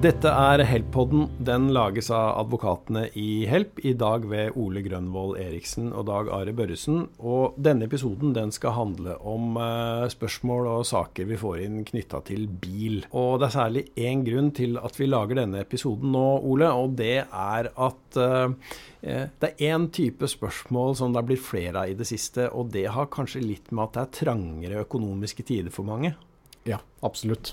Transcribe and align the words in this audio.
Dette 0.00 0.30
er 0.32 0.62
Help-podden. 0.64 1.26
Den 1.44 1.66
lages 1.76 2.06
av 2.08 2.38
advokatene 2.40 3.02
i 3.20 3.44
Help, 3.44 3.82
i 3.84 3.90
dag 3.92 4.22
ved 4.30 4.56
Ole 4.56 4.80
Grønvold 4.80 5.36
Eriksen 5.36 5.90
og 5.92 6.06
Dag 6.08 6.30
Are 6.32 6.54
Børresen. 6.56 7.02
Og 7.20 7.58
denne 7.60 7.84
episoden 7.84 8.32
den 8.32 8.48
skal 8.56 8.72
handle 8.78 9.18
om 9.28 9.60
uh, 9.60 10.08
spørsmål 10.08 10.70
og 10.70 10.88
saker 10.88 11.28
vi 11.28 11.36
får 11.44 11.60
inn 11.66 11.84
knytta 11.84 12.22
til 12.30 12.48
bil. 12.48 13.02
Og 13.12 13.42
det 13.42 13.50
er 13.50 13.56
særlig 13.58 13.84
én 14.00 14.24
grunn 14.24 14.48
til 14.56 14.80
at 14.80 14.96
vi 14.96 15.12
lager 15.12 15.42
denne 15.42 15.60
episoden 15.66 16.16
nå, 16.16 16.26
Ole, 16.48 16.72
og 16.72 16.96
det 16.96 17.18
er 17.20 17.68
at 17.68 18.20
uh, 18.24 18.74
det 19.04 19.52
er 19.52 19.64
én 19.68 19.90
type 19.92 20.32
spørsmål 20.32 20.96
som 20.96 21.12
det 21.12 21.20
er 21.20 21.32
blitt 21.34 21.44
flere 21.44 21.84
av 21.84 21.92
i 21.92 22.00
det 22.00 22.08
siste, 22.08 22.48
og 22.56 22.72
det 22.72 22.88
har 22.96 23.12
kanskje 23.12 23.44
litt 23.44 23.68
med 23.68 23.90
at 23.90 23.98
det 23.98 24.06
er 24.06 24.20
trangere 24.24 24.86
økonomiske 24.88 25.44
tider 25.44 25.76
for 25.76 25.84
mange. 25.84 26.16
Ja, 26.64 26.80
absolutt. 27.04 27.52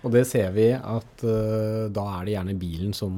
Og 0.00 0.12
det 0.14 0.24
ser 0.28 0.52
vi 0.56 0.70
at 0.74 1.24
uh, 1.26 1.86
da 1.92 2.06
er 2.16 2.26
det 2.26 2.36
gjerne 2.36 2.58
bilen 2.60 2.96
som 2.96 3.16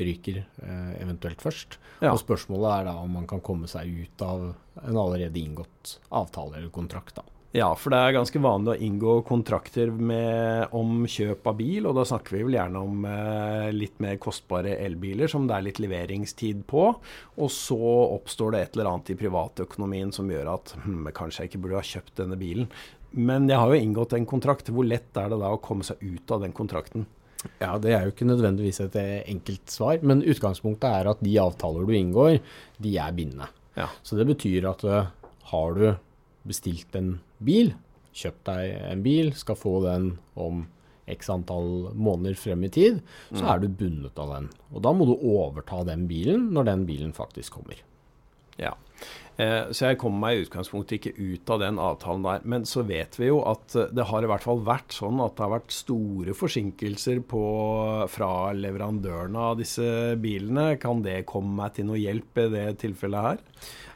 ryker 0.00 0.40
uh, 0.62 0.94
eventuelt 1.00 1.42
først. 1.44 1.76
Ja. 2.00 2.14
Og 2.14 2.22
spørsmålet 2.22 2.70
er 2.72 2.88
da 2.90 2.96
om 3.02 3.18
man 3.20 3.28
kan 3.30 3.42
komme 3.44 3.68
seg 3.70 3.90
ut 3.90 4.24
av 4.24 4.48
en 4.80 4.96
allerede 4.96 5.38
inngått 5.38 5.98
avtale 6.08 6.58
eller 6.58 6.72
kontrakt. 6.74 7.20
da. 7.20 7.26
Ja, 7.50 7.72
for 7.74 7.90
det 7.90 7.98
er 7.98 8.12
ganske 8.14 8.38
vanlig 8.38 8.70
å 8.76 8.82
inngå 8.86 9.14
kontrakter 9.26 9.90
med, 9.90 10.68
om 10.76 11.02
kjøp 11.10 11.48
av 11.50 11.56
bil, 11.58 11.88
og 11.90 11.96
da 11.98 12.04
snakker 12.06 12.36
vi 12.36 12.44
vel 12.46 12.54
gjerne 12.54 12.82
om 12.86 13.08
eh, 13.10 13.70
litt 13.74 13.98
mer 13.98 14.20
kostbare 14.22 14.76
elbiler 14.78 15.26
som 15.30 15.48
det 15.50 15.56
er 15.56 15.64
litt 15.66 15.80
leveringstid 15.82 16.62
på. 16.70 16.84
Og 17.42 17.50
så 17.50 17.80
oppstår 18.04 18.54
det 18.54 18.60
et 18.62 18.78
eller 18.78 18.92
annet 18.92 19.10
i 19.10 19.18
privatøkonomien 19.18 20.14
som 20.14 20.30
gjør 20.30 20.52
at 20.54 20.76
hm, 20.84 21.10
kanskje 21.16 21.42
jeg 21.42 21.50
ikke 21.50 21.62
burde 21.64 21.80
ha 21.80 21.90
kjøpt 21.90 22.22
denne 22.22 22.38
bilen. 22.38 22.70
Men 23.10 23.48
jeg 23.50 23.58
har 23.58 23.72
jo 23.72 23.80
inngått 23.80 24.14
en 24.14 24.28
kontrakt. 24.28 24.70
Hvor 24.70 24.86
lett 24.86 25.16
er 25.18 25.32
det 25.32 25.40
da 25.40 25.50
å 25.54 25.62
komme 25.62 25.86
seg 25.86 26.02
ut 26.02 26.30
av 26.30 26.44
den 26.44 26.54
kontrakten? 26.56 27.06
Ja, 27.58 27.78
Det 27.78 27.94
er 27.94 28.04
jo 28.04 28.12
ikke 28.12 28.28
nødvendigvis 28.28 28.82
et 28.84 28.96
enkelt 29.00 29.72
svar, 29.72 30.02
men 30.04 30.20
utgangspunktet 30.20 30.84
er 30.90 31.08
at 31.08 31.22
de 31.24 31.38
avtaler 31.40 31.86
du 31.88 31.94
inngår, 31.96 32.40
de 32.76 32.96
er 33.00 33.14
bindende. 33.16 33.48
Ja. 33.78 33.88
Så 34.04 34.18
det 34.18 34.26
betyr 34.28 34.66
at 34.68 34.84
uh, 34.84 35.08
har 35.52 35.78
du 35.78 35.86
bestilt 36.44 36.94
en 36.98 37.14
bil, 37.40 37.72
kjøpt 38.12 38.44
deg 38.48 38.74
en 38.90 39.04
bil, 39.04 39.32
skal 39.38 39.58
få 39.58 39.78
den 39.86 40.12
om 40.34 40.66
x 41.10 41.30
antall 41.32 41.90
måneder 41.96 42.36
frem 42.38 42.64
i 42.66 42.72
tid, 42.72 43.00
så 43.32 43.42
mm. 43.42 43.48
er 43.52 43.62
du 43.62 43.68
bundet 43.80 44.20
av 44.20 44.34
den. 44.36 44.50
Og 44.74 44.84
da 44.84 44.92
må 44.94 45.08
du 45.08 45.14
overta 45.16 45.82
den 45.88 46.06
bilen 46.10 46.50
når 46.54 46.68
den 46.70 46.84
bilen 46.88 47.14
faktisk 47.16 47.58
kommer. 47.58 47.80
Ja. 48.60 48.74
Eh, 49.40 49.70
så 49.72 49.90
jeg 49.90 49.98
kommer 50.00 50.24
meg 50.24 50.36
i 50.36 50.44
utgangspunktet 50.44 50.98
ikke 50.98 51.14
ut 51.16 51.52
av 51.54 51.62
den 51.62 51.78
avtalen 51.80 52.24
der. 52.26 52.46
Men 52.52 52.66
så 52.68 52.84
vet 52.86 53.16
vi 53.20 53.30
jo 53.30 53.40
at 53.48 53.76
eh, 53.78 53.92
det 53.94 54.08
har 54.10 54.24
i 54.24 54.30
hvert 54.30 54.46
fall 54.46 54.64
vært 54.66 54.96
sånn 54.96 55.22
at 55.24 55.36
det 55.36 55.46
har 55.46 55.54
vært 55.54 55.76
store 55.76 56.36
forsinkelser 56.36 57.22
på, 57.30 57.44
fra 58.12 58.32
leverandørene 58.56 59.46
av 59.52 59.60
disse 59.60 60.16
bilene. 60.20 60.74
Kan 60.82 61.04
det 61.06 61.22
komme 61.30 61.56
meg 61.62 61.76
til 61.78 61.88
noe 61.90 62.00
hjelp 62.00 62.42
i 62.44 62.50
det 62.56 62.66
tilfellet 62.84 63.30
her? 63.30 63.46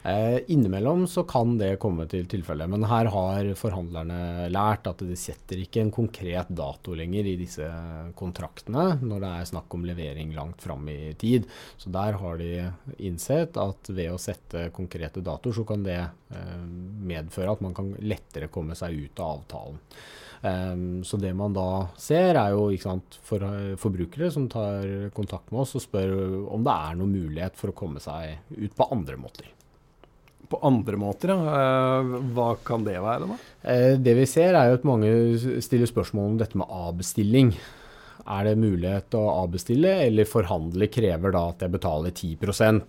Eh, 0.05 0.39
innimellom 0.53 1.07
så 1.07 1.23
kan 1.25 1.55
det 1.57 1.79
komme 1.81 2.05
til 2.05 2.27
tilfelle, 2.29 2.67
men 2.69 2.83
her 2.85 3.07
har 3.09 3.47
forhandlerne 3.57 4.51
lært 4.53 4.85
at 4.85 4.99
de 5.01 5.15
setter 5.17 5.63
ikke 5.63 5.81
en 5.81 5.89
konkret 5.93 6.51
dato 6.53 6.93
lenger 6.93 7.25
i 7.25 7.33
disse 7.39 7.65
kontraktene 8.13 8.99
når 9.01 9.23
det 9.23 9.31
er 9.31 9.49
snakk 9.49 9.73
om 9.73 9.87
levering 9.89 10.35
langt 10.37 10.61
fram 10.61 10.85
i 10.93 11.15
tid. 11.17 11.49
Så 11.81 11.89
der 11.95 12.19
har 12.21 12.37
de 12.37 12.51
innsett 13.01 13.57
at 13.57 13.89
ved 13.89 14.13
å 14.13 14.21
sette 14.21 14.67
konkrete 14.77 15.24
datoer, 15.25 15.57
så 15.57 15.65
kan 15.67 15.83
det 15.85 15.97
eh, 16.01 16.61
medføre 17.11 17.55
at 17.55 17.65
man 17.65 17.75
kan 17.77 17.91
lettere 18.01 18.51
komme 18.53 18.77
seg 18.77 18.95
ut 19.05 19.23
av 19.23 19.39
avtalen. 19.39 19.81
Um, 20.45 20.99
så 21.07 21.17
det 21.17 21.31
man 21.33 21.55
da 21.55 21.87
ser, 21.97 22.37
er 22.37 22.53
jo 22.53 22.67
sant, 22.77 23.17
for 23.25 23.41
forbrukere 23.81 24.27
som 24.29 24.45
tar 24.51 25.09
kontakt 25.15 25.49
med 25.49 25.63
oss 25.63 25.73
og 25.79 25.85
spør 25.87 26.11
om 26.53 26.61
det 26.67 26.75
er 26.75 26.99
noen 26.99 27.15
mulighet 27.15 27.57
for 27.57 27.71
å 27.71 27.77
komme 27.77 28.03
seg 28.03 28.53
ut 28.53 28.75
på 28.77 28.89
andre 28.93 29.17
måter 29.17 29.49
på 30.49 30.59
andre 30.65 30.99
måter. 30.99 31.33
Ja. 31.33 31.61
Eh, 31.61 32.13
hva 32.35 32.49
kan 32.65 32.85
det 32.85 32.97
være, 33.01 33.29
da? 33.29 33.39
Eh, 33.71 33.95
det 34.01 34.15
vi 34.19 34.27
ser, 34.29 34.55
er 34.55 34.71
jo 34.71 34.79
at 34.79 34.87
mange 34.87 35.11
stiller 35.63 35.89
spørsmål 35.89 36.33
om 36.33 36.37
dette 36.41 36.59
med 36.59 36.69
avbestilling. 36.69 37.53
Er 38.25 38.47
det 38.47 38.55
mulighet 38.57 39.13
å 39.13 39.23
avbestille, 39.43 39.91
eller 40.07 40.25
forhandle 40.25 40.87
krever 40.89 41.33
da 41.35 41.43
at 41.51 41.61
jeg 41.61 41.73
betaler 41.75 42.13
10 42.13 42.39
mm. 42.41 42.79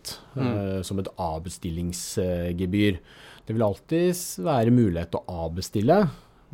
uh, 0.41 0.79
som 0.87 1.03
et 1.03 1.11
avbestillingsgebyr? 1.21 3.01
Det 3.45 3.55
vil 3.55 3.67
alltid 3.67 4.23
være 4.47 4.73
mulighet 4.73 5.13
til 5.13 5.21
å 5.21 5.43
avbestille, 5.45 5.99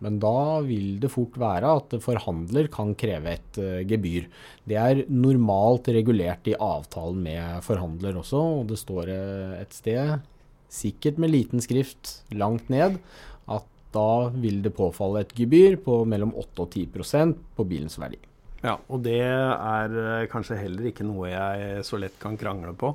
men 0.03 0.16
da 0.19 0.59
vil 0.66 0.97
det 0.98 1.12
fort 1.12 1.38
være 1.38 1.71
at 1.78 1.94
forhandler 2.03 2.66
kan 2.75 2.91
kreve 2.98 3.37
et 3.37 3.60
uh, 3.62 3.84
gebyr. 3.87 4.26
Det 4.66 4.81
er 4.82 5.04
normalt 5.15 5.92
regulert 5.94 6.50
i 6.50 6.59
avtalen 6.59 7.22
med 7.22 7.62
forhandler 7.62 8.19
også, 8.19 8.42
og 8.59 8.66
det 8.72 8.81
står 8.82 9.15
uh, 9.15 9.54
et 9.60 9.78
sted 9.78 10.26
sikkert 10.72 11.22
med 11.22 11.31
liten 11.37 11.62
skrift 11.62 12.16
langt 12.34 12.66
ned, 12.72 12.98
at 13.47 13.71
da 13.94 14.26
vil 14.34 14.59
det 14.66 14.75
påfalle 14.75 15.22
et 15.22 15.38
gebyr 15.38 15.78
på 15.87 16.03
mellom 16.09 16.34
8 16.34 16.66
og 16.66 16.78
10% 16.82 17.38
på 17.54 17.71
bilens 17.71 18.00
verdi. 18.03 18.19
Ja, 18.62 18.77
Og 18.89 19.03
det 19.03 19.21
er 19.23 19.97
eh, 19.99 20.28
kanskje 20.31 20.61
heller 20.61 20.87
ikke 20.93 21.06
noe 21.06 21.31
jeg 21.33 21.83
så 21.87 21.99
lett 21.99 22.19
kan 22.23 22.39
krangle 22.39 22.75
på? 22.78 22.93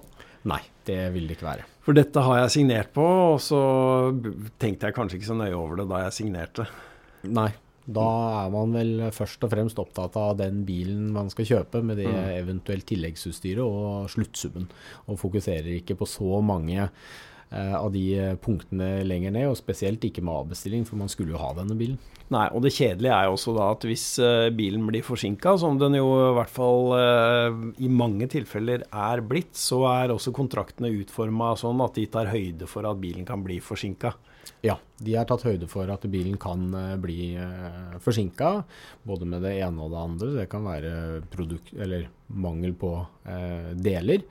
Nei, 0.48 0.62
det 0.88 1.02
vil 1.12 1.28
det 1.28 1.38
ikke 1.38 1.50
være. 1.50 1.68
For 1.84 1.98
dette 1.98 2.24
har 2.24 2.42
jeg 2.44 2.54
signert 2.56 2.92
på, 2.96 3.04
og 3.04 3.40
så 3.44 3.62
tenkte 4.60 4.88
jeg 4.88 4.96
kanskje 4.96 5.20
ikke 5.20 5.32
så 5.32 5.40
nøye 5.40 5.56
over 5.58 5.82
det 5.82 5.88
da 5.92 6.06
jeg 6.06 6.16
signerte. 6.22 6.68
Nei, 7.28 7.50
da 7.88 8.08
er 8.46 8.52
man 8.52 8.76
vel 8.76 9.06
først 9.16 9.44
og 9.48 9.52
fremst 9.52 9.80
opptatt 9.80 10.16
av 10.20 10.38
den 10.40 10.66
bilen 10.68 11.10
man 11.16 11.32
skal 11.32 11.48
kjøpe, 11.48 11.84
med 11.84 12.00
det 12.02 12.10
mm. 12.12 12.30
eventuelt 12.38 12.88
tilleggsutstyret 12.88 13.64
og 13.64 14.12
sluttsummen. 14.12 14.68
Og 15.08 15.20
fokuserer 15.20 15.72
ikke 15.78 15.96
på 16.00 16.08
så 16.08 16.42
mange 16.44 16.90
av 17.56 17.92
de 17.94 18.04
eh, 18.20 18.36
punktene 18.44 19.06
lenger 19.08 19.34
ned, 19.36 19.48
og 19.52 19.60
spesielt 19.60 20.04
ikke 20.04 20.24
med 20.26 20.36
avbestilling, 20.36 20.86
for 20.88 21.00
man 21.00 21.12
skulle 21.12 21.36
jo 21.36 21.42
ha 21.42 21.54
denne 21.56 21.78
bilen. 21.80 22.00
Nei, 22.34 22.44
og 22.52 22.66
det 22.66 22.74
kjedelige 22.76 23.16
er 23.16 23.30
jo 23.30 23.38
også 23.38 23.54
da 23.56 23.70
at 23.72 23.86
hvis 23.88 24.06
uh, 24.20 24.50
bilen 24.52 24.84
blir 24.90 25.06
forsinka, 25.08 25.54
som 25.62 25.78
den 25.80 25.96
jo 25.96 26.10
i 26.26 26.34
hvert 26.36 26.52
fall 26.52 26.92
i 27.80 27.88
mange 27.88 28.28
tilfeller 28.34 28.84
er 28.92 29.24
blitt, 29.24 29.56
så 29.56 29.86
er 29.94 30.12
også 30.12 30.36
kontraktene 30.36 30.92
utforma 31.00 31.54
sånn 31.56 31.80
at 31.86 31.96
de 31.96 32.04
tar 32.12 32.34
høyde 32.34 32.68
for 32.68 32.88
at 32.90 33.00
bilen 33.00 33.24
kan 33.28 33.46
bli 33.46 33.62
forsinka. 33.64 34.12
Ja, 34.66 34.78
de 35.04 35.16
har 35.18 35.28
tatt 35.30 35.46
høyde 35.48 35.70
for 35.72 35.90
at 35.94 36.06
bilen 36.12 36.38
kan 36.42 36.68
uh, 36.74 36.96
bli 37.02 37.34
uh, 37.38 37.98
forsinka, 38.04 38.52
både 39.08 39.28
med 39.30 39.46
det 39.46 39.58
ene 39.62 39.86
og 39.86 39.94
det 39.94 40.04
andre. 40.04 40.32
Det 40.42 40.48
kan 40.52 40.68
være 40.68 40.94
produkt, 41.34 41.74
eller 41.78 42.08
mangel 42.28 42.74
på 42.76 42.92
eh, 43.26 43.74
deler. 43.76 44.24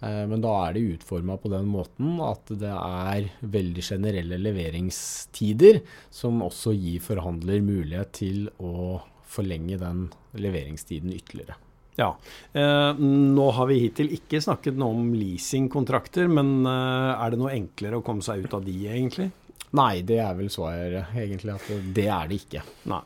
Eh, 0.00 0.22
men 0.28 0.42
da 0.42 0.52
er 0.66 0.76
det 0.76 0.84
utforma 0.96 1.36
på 1.40 1.50
den 1.52 1.68
måten 1.70 2.20
at 2.24 2.52
det 2.60 2.72
er 2.72 3.28
veldig 3.40 3.84
generelle 3.84 4.38
leveringstider, 4.40 5.82
som 6.10 6.42
også 6.46 6.74
gir 6.76 7.02
forhandler 7.04 7.64
mulighet 7.64 8.14
til 8.22 8.46
å 8.62 9.02
forlenge 9.32 9.80
den 9.80 10.08
leveringstiden 10.36 11.12
ytterligere. 11.14 11.58
Ja. 12.00 12.14
Eh, 12.56 12.96
nå 12.96 13.50
har 13.52 13.68
vi 13.68 13.82
hittil 13.82 14.12
ikke 14.16 14.40
snakket 14.40 14.78
noe 14.80 14.96
om 14.96 15.12
leasingkontrakter, 15.16 16.28
men 16.32 16.62
eh, 16.64 17.12
er 17.12 17.32
det 17.32 17.40
noe 17.40 17.52
enklere 17.52 18.00
å 18.00 18.04
komme 18.06 18.24
seg 18.24 18.46
ut 18.46 18.56
av 18.56 18.64
de, 18.64 18.76
egentlig? 18.88 19.28
Nei, 19.72 20.02
det 20.04 20.18
er 20.20 20.36
vel 20.36 20.50
svaret, 20.52 21.14
egentlig. 21.16 21.56
At 21.56 21.92
det 21.96 22.08
er 22.12 22.28
det 22.28 22.40
ikke. 22.42 22.64
Nei. 22.92 23.02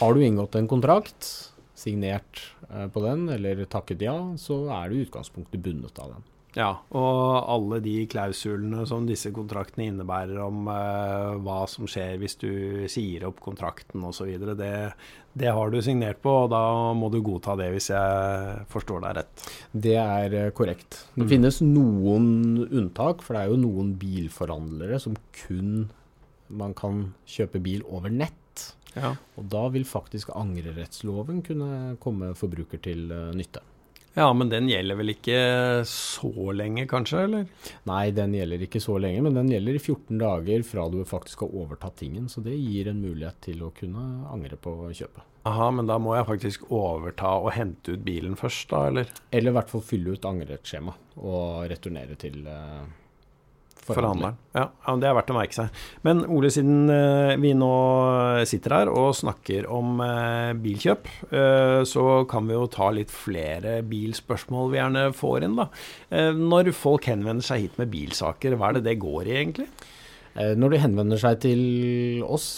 Har 0.00 0.14
du 0.14 0.24
inngått 0.26 0.56
en 0.58 0.70
kontrakt, 0.70 1.28
signert 1.78 2.40
eh, 2.68 2.88
på 2.90 3.02
den, 3.04 3.28
eller 3.30 3.62
takket 3.70 4.02
ja, 4.02 4.16
så 4.40 4.64
er 4.74 4.90
du 4.90 4.98
i 4.98 5.04
utgangspunktet 5.04 5.62
bundet 5.62 6.00
av 6.02 6.16
den. 6.16 6.26
Ja, 6.54 6.68
og 6.94 7.48
alle 7.50 7.80
de 7.82 7.96
klausulene 8.10 8.84
som 8.86 9.08
disse 9.08 9.32
kontraktene 9.34 9.88
innebærer 9.90 10.38
om 10.44 10.68
eh, 10.70 11.32
hva 11.42 11.64
som 11.70 11.88
skjer 11.90 12.20
hvis 12.22 12.38
du 12.38 12.50
sier 12.90 13.26
opp 13.26 13.40
kontrakten 13.42 14.04
osv., 14.06 14.30
det, 14.54 14.70
det 15.34 15.50
har 15.50 15.72
du 15.72 15.80
signert 15.82 16.22
på, 16.22 16.30
og 16.44 16.52
da 16.54 16.62
må 16.94 17.10
du 17.10 17.18
godta 17.26 17.56
det, 17.58 17.72
hvis 17.74 17.90
jeg 17.90 18.62
forstår 18.70 19.02
deg 19.02 19.18
rett. 19.18 19.48
Det 19.72 19.96
er 19.98 20.38
uh, 20.38 20.52
korrekt. 20.54 21.00
Det 21.16 21.26
mm. 21.26 21.32
finnes 21.34 21.60
noen 21.66 22.30
unntak, 22.68 23.26
for 23.26 23.34
det 23.34 23.42
er 23.42 23.50
jo 23.50 23.60
noen 23.64 23.90
bilforhandlere 23.98 25.02
som 25.02 25.18
kun 25.42 25.88
man 26.54 26.74
kan 26.78 27.08
kjøpe 27.26 27.58
bil 27.64 27.82
over 27.90 28.14
nett. 28.14 28.68
Ja. 28.94 29.16
Og 29.34 29.50
da 29.50 29.66
vil 29.74 29.82
faktisk 29.88 30.30
angrerettsloven 30.38 31.42
kunne 31.42 31.96
komme 32.02 32.30
forbruker 32.38 32.78
til 32.84 33.08
uh, 33.10 33.32
nytte. 33.34 33.64
Ja, 34.14 34.28
men 34.32 34.46
den 34.50 34.68
gjelder 34.70 34.94
vel 35.00 35.10
ikke 35.10 35.38
så 35.90 36.52
lenge, 36.54 36.86
kanskje? 36.86 37.24
eller? 37.26 37.46
Nei, 37.90 38.12
den 38.14 38.36
gjelder 38.36 38.62
ikke 38.62 38.82
så 38.82 38.94
lenge, 39.02 39.24
men 39.26 39.34
den 39.34 39.50
gjelder 39.50 39.74
i 39.74 39.82
14 39.82 40.20
dager 40.22 40.66
fra 40.68 40.86
du 40.92 41.00
faktisk 41.08 41.42
har 41.42 41.56
overtatt 41.64 41.98
tingen. 41.98 42.28
Så 42.30 42.44
det 42.44 42.54
gir 42.54 42.92
en 42.92 43.02
mulighet 43.02 43.40
til 43.48 43.64
å 43.66 43.72
kunne 43.74 44.04
angre 44.30 44.54
på 44.54 44.76
kjøpet. 44.94 45.26
Aha, 45.50 45.66
men 45.74 45.90
da 45.90 45.98
må 46.00 46.14
jeg 46.14 46.28
faktisk 46.28 46.70
overta 46.72 47.34
og 47.42 47.50
hente 47.56 47.98
ut 47.98 48.04
bilen 48.06 48.38
først, 48.38 48.68
da, 48.70 48.86
eller? 48.92 49.10
Eller 49.34 49.50
i 49.50 49.56
hvert 49.58 49.72
fall 49.74 49.82
fylle 49.84 50.14
ut 50.14 50.30
angreskjema 50.30 50.94
og 51.18 51.66
returnere 51.74 52.14
til 52.16 52.46
uh, 52.46 52.86
Forhandleren. 53.84 54.38
Ja, 54.54 54.68
det 55.00 55.08
er 55.08 55.16
verdt 55.16 55.32
å 55.32 55.36
merke 55.36 55.56
seg. 55.56 55.80
Men 56.06 56.22
Ole, 56.30 56.50
siden 56.54 56.88
eh, 56.92 57.34
vi 57.42 57.52
nå 57.58 57.70
sitter 58.48 58.76
her 58.78 58.92
og 58.92 59.12
snakker 59.18 59.68
om 59.68 59.98
eh, 60.04 60.52
bilkjøp, 60.64 61.10
eh, 61.34 61.80
så 61.88 62.06
kan 62.30 62.48
vi 62.48 62.56
jo 62.56 62.68
ta 62.72 62.88
litt 62.94 63.12
flere 63.12 63.80
bilspørsmål 63.88 64.72
vi 64.72 64.80
gjerne 64.80 65.04
får 65.16 65.48
inn, 65.48 65.58
da. 65.60 65.68
Når 66.34 66.72
folk 66.76 67.10
henvender 67.10 67.44
seg 67.44 67.66
hit 67.66 67.80
med 67.80 67.92
bilsaker, 67.92 68.56
hva 68.56 68.70
er 68.70 68.78
det 68.78 68.86
det 68.88 69.00
går 69.02 69.28
i, 69.28 69.36
egentlig? 69.42 69.68
Når 70.34 70.72
de 70.72 70.78
henvender 70.82 71.20
seg 71.20 71.38
til 71.44 71.60
oss 72.26 72.48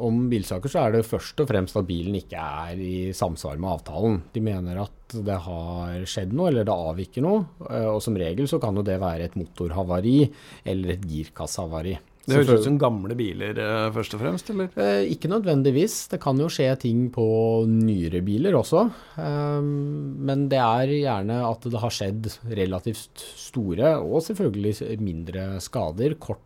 om 0.00 0.24
bilsaker, 0.30 0.70
så 0.70 0.84
er 0.84 0.96
det 0.96 1.06
først 1.06 1.40
og 1.42 1.50
fremst 1.50 1.76
at 1.78 1.88
bilen 1.88 2.16
ikke 2.18 2.40
er 2.40 2.80
i 2.80 2.94
samsvar 3.16 3.58
med 3.60 3.72
avtalen. 3.76 4.20
De 4.34 4.42
mener 4.44 4.80
at 4.84 5.18
det 5.24 5.36
har 5.46 6.08
skjedd 6.08 6.34
noe, 6.34 6.50
eller 6.50 6.66
det 6.66 6.74
avviker 6.74 7.24
noe. 7.24 7.44
Eh, 7.68 7.90
og 7.90 8.00
som 8.04 8.16
regel 8.18 8.48
så 8.50 8.60
kan 8.62 8.76
jo 8.76 8.86
det 8.86 8.98
være 9.02 9.28
et 9.28 9.38
motorhavari 9.38 10.18
eller 10.64 10.96
et 10.96 11.06
girkassehavari. 11.10 11.96
Det 12.24 12.38
høres 12.38 12.62
ut 12.62 12.64
som 12.64 12.78
gamle 12.80 13.12
biler 13.18 13.58
eh, 13.60 13.90
først 13.92 14.14
og 14.16 14.22
fremst, 14.22 14.48
eller? 14.54 14.70
Eh, 14.80 15.10
ikke 15.12 15.28
nødvendigvis. 15.28 15.98
Det 16.14 16.18
kan 16.22 16.40
jo 16.40 16.48
skje 16.52 16.70
ting 16.86 17.04
på 17.12 17.26
nyere 17.68 18.24
biler 18.24 18.56
også. 18.56 18.86
men 19.18 20.48
det 20.48 20.62
er 20.62 20.94
gjerne 20.96 21.42
at 21.50 21.68
det 21.68 21.82
har 21.82 21.92
skjedd 21.92 22.32
relativt 22.56 23.28
store, 23.36 23.98
og 24.00 24.24
selvfølgelig 24.24 24.98
mindre 25.04 25.46
skader, 25.62 26.16
kort 26.16 26.42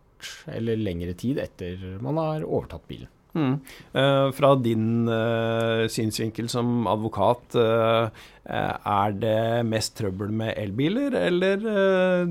eller 0.53 0.81
lengre 0.81 1.15
tid 1.19 1.41
etter 1.43 1.79
man 2.05 2.21
har 2.21 2.47
overtatt 2.47 2.87
bilen. 2.91 3.11
Mm. 3.37 3.61
Uh, 3.95 4.33
fra 4.33 4.55
din 4.57 5.09
uh, 5.09 5.87
synsvinkel 5.91 6.49
som 6.51 6.87
advokat, 6.91 7.57
uh, 7.59 8.09
er 8.49 9.17
det 9.21 9.41
mest 9.69 9.95
trøbbel 9.99 10.33
med 10.33 10.55
elbiler 10.57 11.13
eller 11.21 11.61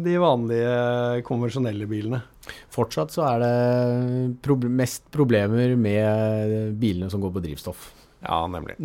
de 0.01 0.15
vanlige 0.17 1.21
konvensjonelle 1.27 1.85
bilene? 1.85 2.23
Fortsatt 2.73 3.13
så 3.13 3.27
er 3.27 3.43
det 3.43 3.51
proble 4.41 4.71
mest 4.73 5.05
problemer 5.13 5.75
med 5.77 6.73
bilene 6.81 7.11
som 7.13 7.21
går 7.21 7.35
på 7.35 7.43
drivstoff. 7.45 7.91
Ja, 8.23 8.41
nemlig. 8.49 8.77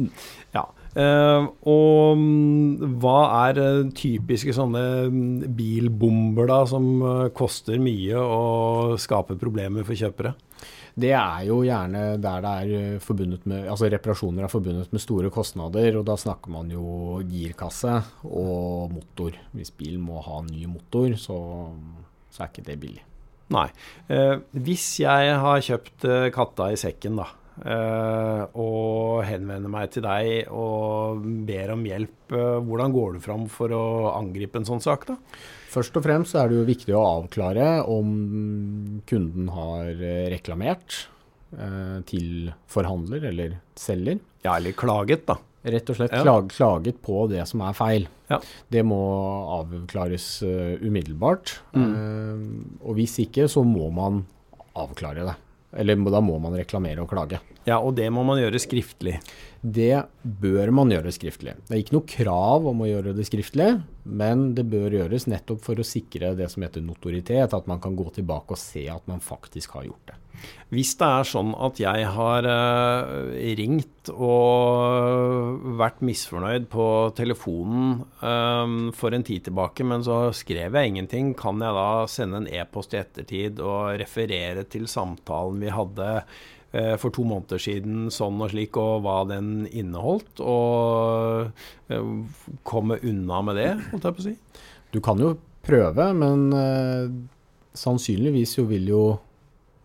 Ja. 0.54 0.66
Uh, 0.92 1.46
og 1.64 2.18
um, 2.18 2.96
hva 3.00 3.48
er 3.48 3.60
typiske 3.96 4.52
sånne 4.52 4.82
mm, 5.08 5.54
bilbomber 5.56 6.50
da, 6.50 6.58
som 6.68 6.90
koster 7.32 7.80
mye 7.80 8.20
og 8.20 8.98
skaper 9.00 9.40
problemer 9.40 9.88
for 9.88 9.96
kjøpere? 9.96 10.34
det 10.92 11.12
er 11.16 11.44
jo 11.48 11.62
gjerne 11.64 12.02
der 12.20 12.42
det 12.44 12.52
er 12.52 12.72
eh, 12.76 13.02
forbundet 13.02 13.46
med 13.48 13.68
Altså 13.70 13.88
reparasjoner 13.90 14.44
er 14.44 14.52
forbundet 14.52 14.92
med 14.92 15.00
store 15.00 15.30
kostnader, 15.32 15.96
og 15.98 16.04
da 16.08 16.18
snakker 16.20 16.52
man 16.52 16.70
jo 16.72 17.22
girkasse 17.28 17.94
og 18.28 18.92
motor. 18.92 19.38
Hvis 19.56 19.72
bilen 19.76 20.02
må 20.04 20.20
ha 20.24 20.42
ny 20.44 20.66
motor, 20.68 21.14
så, 21.16 21.38
så 22.30 22.44
er 22.44 22.52
ikke 22.52 22.66
det 22.68 22.78
billig. 22.82 23.04
Nei. 23.52 23.68
Eh, 24.12 24.36
hvis 24.64 24.86
jeg 25.02 25.36
har 25.44 25.64
kjøpt 25.64 26.06
eh, 26.08 26.28
katta 26.32 26.70
i 26.72 26.80
sekken, 26.80 27.16
da, 27.20 27.28
eh, 27.28 27.41
og 27.60 29.22
henvender 29.28 29.70
meg 29.70 29.90
til 29.92 30.06
deg 30.06 30.48
og 30.50 31.20
ber 31.46 31.74
om 31.74 31.84
hjelp, 31.86 32.32
eh, 32.32 32.60
hvordan 32.64 32.94
går 32.94 33.16
du 33.16 33.20
fram 33.24 33.44
for 33.52 33.74
å 33.76 33.84
angripe 34.16 34.58
en 34.58 34.68
sånn 34.68 34.82
sak, 34.82 35.06
da? 35.10 35.18
Først 35.72 35.96
og 35.96 36.04
fremst 36.04 36.36
er 36.36 36.50
det 36.50 36.58
jo 36.58 36.68
viktig 36.68 36.96
å 36.96 37.04
avklare 37.20 37.68
om 37.88 38.10
kunden 39.08 39.48
har 39.52 39.92
eh, 39.92 40.26
reklamert 40.32 41.06
eh, 41.56 42.00
til 42.08 42.52
forhandler 42.72 43.28
eller 43.30 43.56
selger. 43.78 44.20
Ja, 44.44 44.56
eller 44.56 44.76
klaget, 44.76 45.26
da. 45.30 45.38
Rett 45.62 45.92
og 45.92 45.94
slett 45.94 46.10
ja. 46.16 46.24
klag, 46.24 46.48
klaget 46.50 46.98
på 47.04 47.28
det 47.30 47.44
som 47.46 47.62
er 47.62 47.76
feil. 47.78 48.08
Ja. 48.32 48.40
Det 48.72 48.82
må 48.82 48.98
avklares 49.60 50.26
uh, 50.42 50.74
umiddelbart. 50.82 51.52
Mm. 51.76 51.92
Uh, 51.94 52.88
og 52.88 52.98
hvis 52.98 53.14
ikke, 53.22 53.46
så 53.46 53.62
må 53.62 53.92
man 53.94 54.24
avklare 54.74 55.28
det. 55.28 55.36
Eller 55.72 55.96
da 55.96 56.20
må 56.20 56.38
man 56.38 56.56
reklamere 56.58 57.00
og 57.02 57.10
klage. 57.10 57.40
Ja, 57.68 57.78
og 57.78 57.94
det 57.98 58.08
må 58.10 58.24
man 58.26 58.40
gjøre 58.40 58.60
skriftlig. 58.62 59.18
Det 59.62 59.94
bør 60.22 60.72
man 60.74 60.90
gjøre 60.90 61.12
skriftlig. 61.14 61.54
Det 61.68 61.76
er 61.76 61.82
ikke 61.84 61.94
noe 61.94 62.08
krav 62.10 62.64
om 62.66 62.82
å 62.82 62.88
gjøre 62.88 63.12
det 63.14 63.28
skriftlig, 63.28 63.68
men 64.02 64.48
det 64.56 64.64
bør 64.72 64.96
gjøres 64.98 65.28
nettopp 65.30 65.62
for 65.62 65.78
å 65.78 65.86
sikre 65.86 66.32
det 66.38 66.48
som 66.50 66.66
heter 66.66 66.82
notoritet, 66.82 67.54
at 67.54 67.70
man 67.70 67.78
kan 67.82 67.94
gå 67.98 68.08
tilbake 68.16 68.56
og 68.56 68.58
se 68.60 68.88
at 68.90 69.06
man 69.10 69.22
faktisk 69.22 69.78
har 69.78 69.86
gjort 69.86 70.10
det. 70.10 70.18
Hvis 70.72 70.94
det 70.98 71.06
er 71.06 71.28
sånn 71.28 71.52
at 71.54 71.78
jeg 71.78 72.06
har 72.16 72.46
uh, 72.48 73.34
ringt 73.60 74.10
og 74.10 75.60
vært 75.78 76.00
misfornøyd 76.02 76.66
på 76.72 76.86
telefonen 77.14 78.00
um, 78.24 78.88
for 78.96 79.14
en 79.14 79.26
tid 79.26 79.46
tilbake, 79.46 79.86
men 79.86 80.02
så 80.02 80.24
skrev 80.34 80.74
jeg 80.74 80.90
ingenting, 80.90 81.34
kan 81.38 81.62
jeg 81.62 81.76
da 81.76 81.86
sende 82.10 82.42
en 82.42 82.50
e-post 82.50 82.96
i 82.96 83.02
ettertid 83.02 83.62
og 83.62 84.00
referere 84.02 84.66
til 84.72 84.88
samtalen 84.90 85.62
vi 85.62 85.70
hadde 85.70 86.10
for 86.72 87.12
to 87.12 87.24
måneder 87.28 87.60
siden, 87.60 88.06
sånn 88.08 88.40
og 88.40 88.48
slik, 88.48 88.78
og 88.80 89.02
hva 89.04 89.18
den 89.28 89.66
inneholdt, 89.68 90.40
og 90.40 91.50
uh, 91.92 92.46
komme 92.64 92.96
unna 93.04 93.42
med 93.44 93.60
det, 93.60 93.66
holdt 93.90 94.08
jeg 94.08 94.16
på 94.16 94.24
å 94.24 94.26
si? 94.30 94.32
Du 94.94 95.00
kan 95.04 95.20
jo 95.20 95.34
prøve, 95.64 96.08
men 96.16 96.48
sannsynligvis 97.76 98.56
jo 98.58 98.64
vil 98.68 98.88
jo 98.90 99.02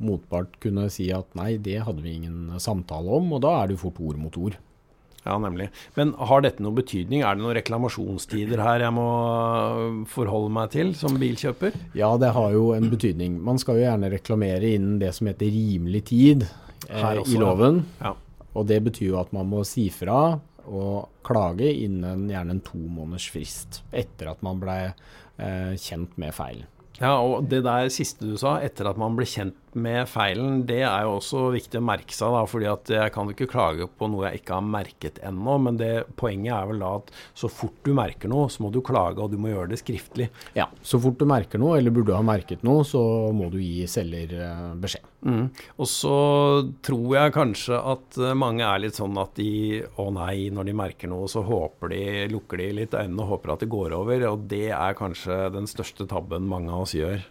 motpart 0.03 0.59
kunne 0.61 0.87
si 0.93 1.09
at 1.13 1.29
nei, 1.37 1.55
det 1.61 1.81
hadde 1.85 2.03
vi 2.05 2.17
ingen 2.17 2.57
samtale 2.61 3.11
om, 3.19 3.33
og 3.35 3.43
da 3.45 3.57
er 3.59 3.69
det 3.69 3.77
jo 3.77 3.83
fort 3.87 4.01
ord 4.11 4.21
mot 4.21 4.39
ord. 4.39 4.57
Ja, 5.27 5.35
nemlig. 5.43 5.67
Men 5.97 6.13
har 6.29 6.43
dette 6.43 6.63
noen 6.63 6.77
betydning? 6.77 7.23
Er 7.25 7.35
det 7.35 7.43
noen 7.43 7.57
reklamasjonstider 7.57 8.61
her 8.63 8.85
jeg 8.85 8.95
må 8.95 9.07
forholde 10.07 10.53
meg 10.55 10.71
til 10.71 10.93
som 10.95 11.17
bilkjøper? 11.19 11.75
Ja, 11.99 12.13
det 12.21 12.31
har 12.37 12.53
jo 12.55 12.69
en 12.77 12.87
betydning. 12.93 13.35
Man 13.43 13.59
skal 13.59 13.79
jo 13.79 13.83
gjerne 13.89 14.11
reklamere 14.13 14.71
innen 14.77 15.01
det 15.01 15.11
som 15.17 15.27
heter 15.27 15.51
rimelig 15.51 16.05
tid 16.13 16.47
eh, 16.47 16.66
også, 16.85 17.33
i 17.33 17.41
loven. 17.41 17.83
Ja. 18.01 18.13
Og 18.57 18.67
det 18.69 18.79
betyr 18.85 19.11
jo 19.11 19.19
at 19.21 19.33
man 19.35 19.49
må 19.49 19.63
si 19.67 19.87
fra 19.93 20.39
og 20.67 21.21
klage 21.27 21.69
innen 21.71 22.25
gjerne 22.31 22.57
en 22.57 22.63
to 22.65 22.79
måneders 22.79 23.27
frist 23.31 23.81
etter 23.95 24.33
at 24.33 24.41
man 24.43 24.59
ble 24.59 24.77
eh, 24.87 25.73
kjent 25.79 26.17
med 26.19 26.35
feilen. 26.35 26.67
Ja, 26.97 27.13
og 27.21 27.45
det 27.51 27.61
der 27.65 27.91
siste 27.93 28.25
du 28.25 28.37
sa, 28.41 28.55
etter 28.65 28.89
at 28.89 28.97
man 28.97 29.15
ble 29.17 29.27
kjent 29.29 29.57
med 29.75 30.07
feilen, 30.09 30.61
det 30.69 30.81
er 30.87 31.05
jo 31.05 31.17
også 31.17 31.47
viktig 31.53 31.79
å 31.79 31.85
merke 31.85 32.15
seg. 32.15 32.33
da, 32.33 32.43
fordi 32.49 32.69
at 32.71 32.91
jeg 32.91 33.13
kan 33.15 33.29
ikke 33.31 33.49
klage 33.51 33.87
på 33.87 34.09
noe 34.11 34.27
jeg 34.27 34.41
ikke 34.41 34.57
har 34.57 34.65
merket 34.65 35.19
ennå. 35.25 35.57
Men 35.65 35.79
det, 35.79 35.91
poenget 36.19 36.53
er 36.55 36.69
vel 36.71 36.83
da 36.83 36.93
at 37.01 37.11
så 37.37 37.49
fort 37.51 37.77
du 37.85 37.93
merker 37.97 38.31
noe, 38.31 38.47
så 38.53 38.63
må 38.63 38.71
du 38.73 38.81
klage, 38.85 39.21
og 39.23 39.33
du 39.33 39.37
må 39.41 39.51
gjøre 39.51 39.71
det 39.73 39.81
skriftlig. 39.81 40.29
Ja, 40.57 40.69
så 40.81 41.01
fort 41.03 41.19
du 41.19 41.27
merker 41.29 41.61
noe, 41.61 41.77
eller 41.79 41.93
burde 41.95 42.17
ha 42.17 42.23
merket 42.25 42.65
noe, 42.67 42.85
så 42.87 43.01
må 43.35 43.51
du 43.53 43.59
gi 43.61 43.85
selger 43.89 44.33
eh, 44.39 44.65
beskjed. 44.81 45.05
Mm. 45.27 45.47
Og 45.81 45.89
så 45.89 46.17
tror 46.85 47.15
jeg 47.17 47.35
kanskje 47.35 47.79
at 47.93 48.19
eh, 48.21 48.35
mange 48.37 48.65
er 48.65 48.83
litt 48.83 48.99
sånn 48.99 49.17
at 49.19 49.33
de 49.39 49.83
å 49.99 50.09
nei, 50.15 50.49
når 50.53 50.69
de 50.69 50.77
merker 50.77 51.11
noe, 51.11 51.29
så 51.31 51.43
håper 51.45 51.93
de, 51.93 52.03
lukker 52.31 52.61
de 52.61 52.69
litt 52.81 52.97
øynene 52.97 53.25
og 53.25 53.35
håper 53.35 53.55
at 53.55 53.65
det 53.65 53.71
går 53.73 53.97
over. 53.97 54.29
Og 54.31 54.45
det 54.51 54.69
er 54.75 54.99
kanskje 54.99 55.47
den 55.55 55.69
største 55.69 56.07
tabben 56.09 56.47
mange 56.49 56.73
av 56.73 56.85
oss 56.85 56.95
gjør. 56.97 57.25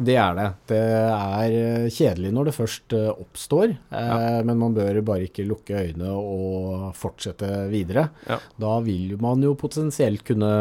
Det 0.00 0.16
er 0.16 0.36
det. 0.36 0.46
Det 0.70 0.80
er 0.80 1.54
eh, 1.58 1.90
kjedelig 1.92 2.30
når 2.32 2.48
det 2.48 2.56
først 2.56 2.94
eh, 2.96 3.10
oppstår, 3.10 3.74
eh, 3.92 4.12
ja. 4.12 4.38
men 4.48 4.60
man 4.62 4.76
bør 4.76 5.02
bare 5.04 5.26
ikke 5.28 5.44
lukke 5.48 5.76
øynene 5.76 6.14
og 6.16 6.86
fortsette 6.96 7.66
videre. 7.72 8.08
Ja. 8.28 8.38
Da 8.60 8.78
vil 8.86 9.18
man 9.20 9.44
jo 9.44 9.52
potensielt 9.60 10.24
kunne 10.26 10.52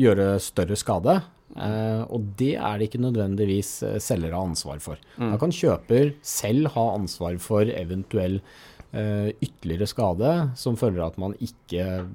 gjøre 0.00 0.34
større 0.40 0.78
skade. 0.80 1.20
og 1.52 2.20
det 2.40 2.54
er 2.56 2.78
det 2.78 2.86
ikke 2.88 3.02
nødvendigvis 3.04 3.84
selger 4.00 4.32
har 4.32 4.46
ansvar 4.48 4.78
for. 4.80 4.96
Mm. 5.18 5.34
Da 5.34 5.38
kan 5.38 5.52
kjøper 5.52 6.14
selv 6.24 6.70
ha 6.72 6.84
ansvar 6.94 7.36
for 7.36 7.68
eventuell 7.68 8.38
ytterligere 8.92 9.88
skade 9.88 10.30
som 10.56 10.78
følger 10.80 11.04
av 11.04 11.12
at 11.12 11.20
man 11.20 11.36
ikke 11.44 12.06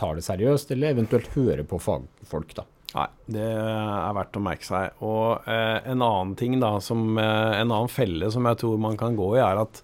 tar 0.00 0.16
det 0.16 0.24
seriøst, 0.24 0.72
eller 0.72 0.96
eventuelt 0.96 1.28
hører 1.36 1.64
på 1.68 1.76
fagfolk. 1.80 2.56
da. 2.56 2.64
Nei, 2.94 3.06
det 3.34 3.44
er 3.44 4.14
verdt 4.16 4.38
å 4.38 4.42
merke 4.44 4.66
seg. 4.66 5.00
Og 5.04 5.48
eh, 5.50 5.78
en 5.90 6.04
annen 6.04 6.36
ting 6.38 6.58
da, 6.62 6.76
som, 6.84 7.08
eh, 7.18 7.56
en 7.58 7.72
annen 7.72 7.90
felle 7.92 8.30
som 8.32 8.46
jeg 8.48 8.60
tror 8.62 8.78
man 8.80 8.98
kan 9.00 9.18
gå 9.18 9.32
i, 9.36 9.42
er 9.42 9.64
at 9.64 9.82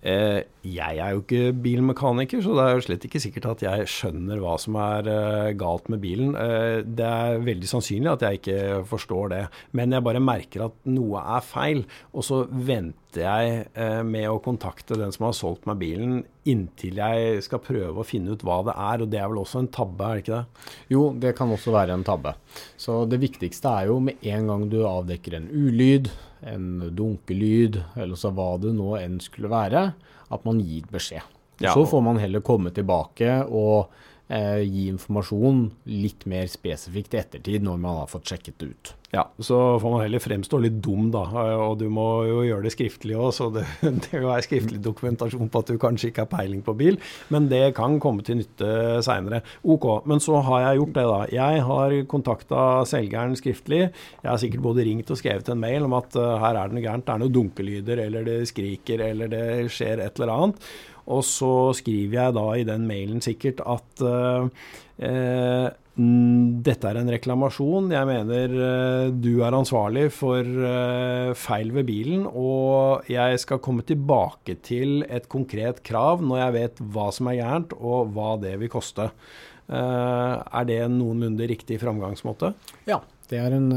jeg 0.00 0.96
er 0.96 1.12
jo 1.12 1.20
ikke 1.20 1.52
bilmekaniker, 1.60 2.40
så 2.44 2.54
det 2.56 2.64
er 2.64 2.74
jo 2.76 2.84
slett 2.86 3.04
ikke 3.04 3.20
sikkert 3.20 3.48
at 3.50 3.64
jeg 3.64 3.88
skjønner 3.90 4.40
hva 4.40 4.54
som 4.60 4.76
er 4.80 5.08
eh, 5.12 5.50
galt 5.60 5.90
med 5.92 6.00
bilen. 6.00 6.32
Eh, 6.36 6.80
det 6.84 7.04
er 7.04 7.44
veldig 7.44 7.68
sannsynlig 7.68 8.12
at 8.12 8.24
jeg 8.24 8.40
ikke 8.40 8.60
forstår 8.88 9.32
det, 9.32 9.42
men 9.76 9.92
jeg 9.92 10.04
bare 10.06 10.22
merker 10.24 10.66
at 10.70 10.78
noe 10.88 11.20
er 11.20 11.44
feil. 11.44 11.84
Og 12.12 12.24
så 12.24 12.42
venter 12.48 13.24
jeg 13.24 13.66
eh, 13.74 14.00
med 14.06 14.28
å 14.30 14.40
kontakte 14.44 14.96
den 15.00 15.12
som 15.12 15.28
har 15.28 15.36
solgt 15.36 15.68
meg 15.68 15.80
bilen, 15.82 16.22
inntil 16.48 16.96
jeg 17.00 17.44
skal 17.44 17.60
prøve 17.60 18.00
å 18.00 18.06
finne 18.06 18.32
ut 18.32 18.44
hva 18.46 18.62
det 18.68 18.76
er. 18.76 19.04
Og 19.04 19.12
det 19.12 19.20
er 19.20 19.28
vel 19.32 19.42
også 19.42 19.64
en 19.64 19.72
tabbe, 19.72 20.00
er 20.06 20.16
det 20.16 20.24
ikke 20.24 20.38
det? 20.38 20.72
Jo, 20.96 21.04
det 21.12 21.36
kan 21.36 21.52
også 21.52 21.76
være 21.76 21.96
en 21.96 22.08
tabbe. 22.08 22.36
Så 22.80 23.02
det 23.10 23.20
viktigste 23.20 23.76
er 23.82 23.92
jo 23.92 24.00
med 24.04 24.24
en 24.32 24.48
gang 24.52 24.66
du 24.72 24.80
avdekker 24.88 25.36
en 25.36 25.52
ulyd, 25.52 26.08
en 26.46 26.86
dunkelyd, 26.96 27.80
eller 27.96 28.18
så 28.18 28.32
hva 28.34 28.54
det 28.62 28.72
nå 28.76 28.94
enn 29.00 29.18
skulle 29.22 29.50
være, 29.52 29.90
at 30.30 30.46
man 30.46 30.62
gir 30.62 30.86
beskjed. 30.92 31.26
Ja. 31.60 31.74
Så 31.74 31.84
får 31.86 32.00
man 32.04 32.20
heller 32.20 32.40
komme 32.44 32.72
tilbake 32.72 33.42
og 33.44 33.90
eh, 34.32 34.62
gi 34.64 34.86
informasjon 34.88 35.66
litt 35.92 36.24
mer 36.30 36.48
spesifikt 36.48 37.14
i 37.14 37.20
ettertid, 37.20 37.66
når 37.66 37.82
man 37.82 38.00
har 38.00 38.08
fått 38.10 38.32
sjekket 38.32 38.60
det 38.62 38.70
ut. 38.72 38.94
Ja, 39.10 39.24
så 39.42 39.56
får 39.82 39.90
man 39.90 40.02
heller 40.04 40.22
fremstå 40.22 40.58
litt 40.62 40.76
dum, 40.84 41.08
da. 41.10 41.24
Og 41.64 41.80
du 41.80 41.88
må 41.90 42.04
jo 42.28 42.44
gjøre 42.46 42.68
det 42.68 42.70
skriftlig 42.76 43.16
òg, 43.18 43.32
så 43.34 43.48
det, 43.50 43.64
det 44.06 44.20
være 44.22 44.44
skriftlig 44.46 44.78
dokumentasjon 44.84 45.50
på 45.50 45.62
at 45.64 45.72
du 45.72 45.80
kanskje 45.82 46.12
ikke 46.12 46.28
har 46.28 46.30
peiling 46.30 46.60
på 46.62 46.76
bil. 46.78 46.98
Men 47.34 47.48
det 47.50 47.72
kan 47.78 47.98
komme 48.02 48.22
til 48.26 48.38
nytte 48.38 49.00
seinere. 49.02 49.42
Ok, 49.66 49.88
men 50.06 50.22
så 50.22 50.38
har 50.46 50.62
jeg 50.62 50.78
gjort 50.78 50.94
det, 51.00 51.06
da. 51.10 51.18
Jeg 51.40 51.64
har 51.66 51.96
kontakta 52.12 52.60
selgeren 52.86 53.34
skriftlig. 53.38 53.80
Jeg 54.20 54.30
har 54.30 54.38
sikkert 54.42 54.62
både 54.68 54.86
ringt 54.86 55.10
og 55.10 55.18
skrevet 55.18 55.50
en 55.50 55.64
mail 55.64 55.88
om 55.88 55.98
at 55.98 56.14
uh, 56.14 56.36
her 56.44 56.60
er 56.60 56.70
det 56.70 56.78
noe 56.78 56.84
gærent. 56.86 57.08
Det 57.08 57.16
er 57.16 57.24
noen 57.24 57.34
dunkelyder, 57.34 58.04
eller 58.06 58.30
det 58.30 58.38
skriker, 58.52 59.02
eller 59.10 59.34
det 59.34 59.44
skjer 59.74 60.04
et 60.06 60.22
eller 60.22 60.36
annet. 60.36 60.70
Og 61.10 61.24
så 61.26 61.72
skriver 61.74 62.14
jeg 62.14 62.36
da 62.38 62.46
i 62.54 62.68
den 62.68 62.86
mailen 62.86 63.24
sikkert 63.24 63.64
at 63.66 64.06
uh, 64.06 64.46
dette 65.00 66.88
er 66.88 66.98
en 67.00 67.10
reklamasjon. 67.12 67.90
Jeg 67.92 68.08
mener 68.08 68.54
uh, 68.54 69.06
du 69.12 69.42
er 69.44 69.56
ansvarlig 69.56 70.06
for 70.14 70.44
uh, 70.44 71.32
feil 71.36 71.72
ved 71.74 71.88
bilen, 71.88 72.26
og 72.28 73.08
jeg 73.10 73.40
skal 73.42 73.62
komme 73.64 73.84
tilbake 73.86 74.58
til 74.64 75.04
et 75.08 75.28
konkret 75.32 75.82
krav 75.86 76.24
når 76.24 76.42
jeg 76.44 76.56
vet 76.56 76.82
hva 76.94 77.08
som 77.14 77.30
er 77.30 77.40
gærent, 77.40 77.76
og 77.80 78.12
hva 78.14 78.34
det 78.42 78.56
vil 78.60 78.72
koste. 78.72 79.10
Er 79.70 80.64
det 80.66 80.80
en 80.82 80.96
noenlunde 80.98 81.46
riktig 81.46 81.76
framgangsmåte? 81.78 82.48
Ja, 82.90 82.96
det 83.30 83.38
en, 83.54 83.68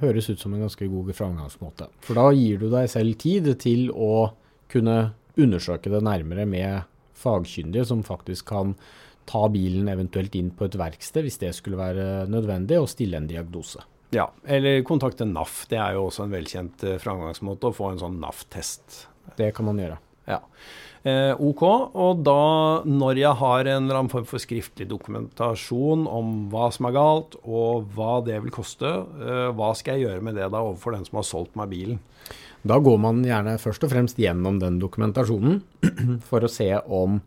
høres 0.00 0.26
ut 0.26 0.40
som 0.42 0.56
en 0.56 0.64
ganske 0.64 0.88
god 0.90 1.12
framgangsmåte. 1.14 1.86
For 2.02 2.18
da 2.18 2.32
gir 2.34 2.58
du 2.58 2.66
deg 2.72 2.90
selv 2.90 3.14
tid 3.22 3.46
til 3.62 3.92
å 3.94 4.32
kunne 4.74 5.12
undersøke 5.38 5.92
det 5.92 6.02
nærmere 6.02 6.48
med 6.50 6.90
fagkyndige 7.14 7.86
som 7.86 8.02
faktisk 8.02 8.50
kan 8.50 8.74
ta 9.28 9.46
bilen 9.52 9.88
eventuelt 9.92 10.34
inn 10.38 10.52
på 10.54 10.68
et 10.68 10.78
verksted 10.78 11.26
hvis 11.26 11.40
det 11.42 11.54
skulle 11.56 11.80
være 11.80 12.28
nødvendig, 12.30 12.78
og 12.80 12.90
stille 12.92 13.20
en 13.20 13.28
diagnose. 13.30 13.82
Ja, 14.14 14.28
eller 14.46 14.84
kontakte 14.86 15.26
NAF. 15.26 15.64
Det 15.70 15.78
er 15.80 15.96
jo 15.96 16.06
også 16.08 16.26
en 16.26 16.34
velkjent 16.34 16.84
eh, 16.86 17.00
framgangsmåte 17.02 17.70
å 17.70 17.74
få 17.74 17.92
en 17.92 18.02
sånn 18.02 18.20
NAF-test. 18.22 19.06
Det 19.38 19.50
kan 19.56 19.66
man 19.66 19.80
gjøre. 19.80 19.98
Ja. 20.30 20.40
Eh, 21.04 21.34
ok, 21.36 21.62
og 22.00 22.22
da 22.24 22.80
når 22.88 23.18
jeg 23.20 23.36
har 23.40 23.68
en 23.68 23.82
eller 23.82 23.98
annen 23.98 24.12
form 24.12 24.24
for 24.28 24.40
skriftlig 24.40 24.86
dokumentasjon 24.88 26.06
om 26.08 26.30
hva 26.52 26.70
som 26.72 26.88
er 26.88 26.94
galt, 26.96 27.36
og 27.44 27.90
hva 27.96 28.22
det 28.24 28.38
vil 28.46 28.54
koste, 28.54 28.88
eh, 29.20 29.50
hva 29.52 29.74
skal 29.76 29.98
jeg 29.98 30.08
gjøre 30.08 30.24
med 30.24 30.38
det 30.40 30.48
da 30.48 30.62
overfor 30.62 30.96
den 30.96 31.04
som 31.04 31.20
har 31.20 31.28
solgt 31.28 31.58
meg 31.60 31.74
bilen? 31.74 32.00
Da 32.64 32.78
går 32.80 32.96
man 32.96 33.20
gjerne 33.26 33.58
først 33.60 33.84
og 33.84 33.92
fremst 33.92 34.20
gjennom 34.20 34.56
den 34.62 34.78
dokumentasjonen 34.80 35.60
for 36.30 36.46
å 36.46 36.48
se 36.48 36.70
om 36.88 37.20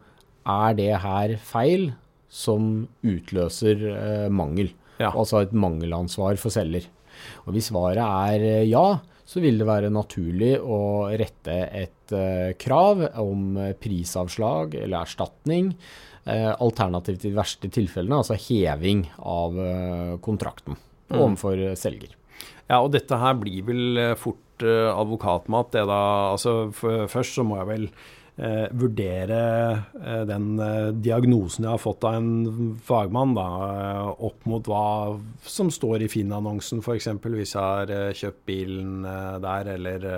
er 0.48 0.78
det 0.78 0.92
her 1.04 1.36
feil 1.44 1.92
som 2.30 2.88
utløser 3.06 3.86
eh, 3.92 4.28
mangel? 4.34 4.72
Ja. 4.98 5.12
Altså 5.14 5.44
et 5.44 5.54
mangelansvar 5.54 6.40
for 6.42 6.54
selger. 6.54 6.88
Og 7.46 7.54
Hvis 7.56 7.70
svaret 7.72 8.02
er 8.04 8.44
eh, 8.46 8.66
ja, 8.70 9.00
så 9.28 9.44
vil 9.44 9.60
det 9.60 9.68
være 9.68 9.92
naturlig 9.92 10.56
å 10.64 11.10
rette 11.20 11.56
et 11.76 12.16
eh, 12.16 12.54
krav 12.60 13.04
om 13.20 13.58
prisavslag 13.82 14.78
eller 14.80 15.02
erstatning. 15.04 15.74
Eh, 16.28 16.52
alternativt 16.60 17.24
i 17.24 17.30
de 17.30 17.38
verste 17.38 17.70
tilfellene, 17.72 18.18
altså 18.20 18.36
heving 18.50 19.06
av 19.24 19.54
eh, 19.64 20.16
kontrakten 20.24 20.76
mm. 20.76 21.16
overfor 21.16 21.62
selger. 21.80 22.18
Ja, 22.68 22.82
og 22.82 22.92
dette 22.92 23.16
her 23.22 23.38
blir 23.40 23.64
vel 23.70 24.02
eh, 24.02 24.16
fort 24.20 24.44
advokatmat, 24.58 25.70
det 25.76 25.84
da. 25.86 26.00
Altså 26.34 26.72
først 26.74 27.36
så 27.38 27.44
må 27.46 27.60
jeg 27.60 27.68
vel 27.70 27.84
eh, 28.38 28.68
vurdere 28.78 29.42
eh, 30.02 30.24
den 30.30 30.60
eh, 30.62 30.90
diagnosen 30.94 31.66
jeg 31.66 31.74
har 31.74 31.82
fått 31.82 32.06
av 32.08 32.18
en 32.20 32.78
fagmann, 32.86 33.36
da, 33.38 33.48
eh, 33.68 34.24
opp 34.30 34.48
mot 34.50 34.70
hva 34.70 35.18
som 35.48 35.72
står 35.74 36.06
i 36.06 36.10
Finn-annonsen, 36.12 36.84
f.eks. 36.84 37.10
hvis 37.26 37.56
jeg 37.56 37.62
har 37.64 37.94
eh, 37.94 38.14
kjøpt 38.18 38.44
bilen 38.48 39.06
der, 39.44 39.72
eller, 39.76 40.10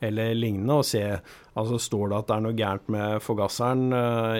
eller, 0.00 0.32
lignende, 0.36 0.80
og 0.80 0.86
se 0.86 1.02
altså 1.56 1.78
Står 1.80 2.10
det 2.10 2.16
at 2.18 2.26
det 2.28 2.34
er 2.34 2.42
noe 2.44 2.56
gærent 2.56 2.88
med 2.92 3.22
forgasseren 3.24 3.84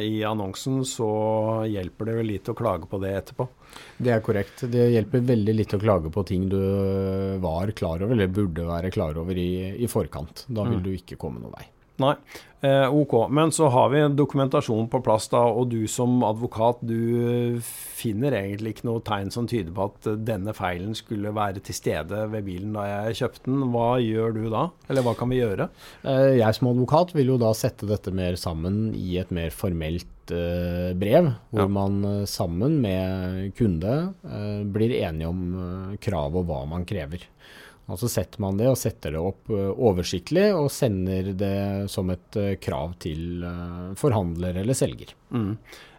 i 0.05 0.19
annonsen, 0.29 0.83
så 0.85 1.07
hjelper 1.65 2.11
det 2.11 2.17
vel 2.19 2.29
litt 2.29 2.51
å 2.53 2.55
klage 2.59 2.89
på 2.91 3.01
det 3.01 3.13
etterpå. 3.23 3.47
Det 3.97 4.13
er 4.13 4.21
korrekt. 4.25 4.67
Det 4.69 4.85
hjelper 4.93 5.25
veldig 5.31 5.55
litt 5.57 5.73
å 5.73 5.81
klage 5.81 6.13
på 6.13 6.27
ting 6.29 6.45
du 6.53 6.61
var 7.41 7.73
klar 7.79 8.05
over, 8.05 8.13
eller 8.13 8.29
burde 8.37 8.69
være 8.69 8.93
klar 8.93 9.17
over 9.23 9.41
i, 9.41 9.49
i 9.81 9.89
forkant. 9.89 10.45
Da 10.45 10.69
vil 10.69 10.83
mm. 10.83 10.85
du 10.85 10.93
ikke 10.93 11.17
komme 11.23 11.41
noen 11.41 11.57
vei. 11.57 11.71
Nei, 12.03 12.13
eh, 12.61 12.87
ok. 12.93 13.15
Men 13.33 13.53
så 13.55 13.69
har 13.73 13.89
vi 13.93 14.03
dokumentasjon 14.17 14.89
på 14.93 15.01
plass, 15.05 15.29
da, 15.33 15.43
og 15.49 15.71
du 15.73 15.87
som 15.91 16.19
advokat 16.27 16.83
du 16.85 17.61
finner 17.97 18.37
egentlig 18.37 18.75
ikke 18.75 18.89
noe 18.91 19.05
tegn 19.07 19.33
som 19.33 19.49
tyder 19.49 19.73
på 19.77 19.89
at 19.89 20.11
denne 20.29 20.53
feilen 20.57 20.97
skulle 20.99 21.33
være 21.37 21.63
til 21.65 21.79
stede 21.79 22.27
ved 22.33 22.45
bilen 22.49 22.77
da 22.77 22.85
jeg 22.91 23.21
kjøpte 23.23 23.49
den. 23.49 23.65
Hva 23.73 23.89
gjør 24.03 24.37
du 24.37 24.43
da, 24.53 24.67
eller 24.91 25.07
hva 25.07 25.17
kan 25.19 25.33
vi 25.33 25.41
gjøre? 25.41 25.71
Eh, 26.05 26.37
jeg 26.41 26.59
som 26.59 26.71
advokat 26.73 27.17
vil 27.17 27.33
jo 27.35 27.41
da 27.41 27.55
sette 27.57 27.89
dette 27.89 28.13
mer 28.15 28.37
sammen 28.41 28.91
i 28.97 29.17
et 29.23 29.33
mer 29.35 29.55
formelt 29.55 30.35
eh, 30.35 30.93
brev, 30.99 31.33
hvor 31.53 31.65
ja. 31.65 31.73
man 31.79 32.03
eh, 32.05 32.25
sammen 32.29 32.81
med 32.85 33.57
kunde 33.57 33.97
eh, 34.27 34.61
blir 34.69 34.99
enige 35.01 35.33
om 35.33 35.47
kravet 35.97 36.05
krav 36.07 36.37
og 36.39 36.47
hva 36.49 36.61
man 36.69 36.85
krever. 36.89 37.25
Og 37.87 37.99
Så 38.01 38.11
setter 38.11 38.43
man 38.43 38.59
det 38.59 38.69
og 38.71 38.79
setter 38.81 39.15
det 39.15 39.23
opp 39.23 39.51
eh, 39.55 39.69
oversiktlig 39.71 40.49
og 40.57 40.71
sender 40.75 41.33
det 41.39 41.91
som 41.93 42.11
et 42.11 42.39
eh, 42.41 42.57
krav 42.63 42.97
til 43.03 43.45
eh, 43.47 43.93
forhandler 43.99 44.59
eller 44.63 44.79
selger. 44.79 45.15
Mm. 45.31 45.53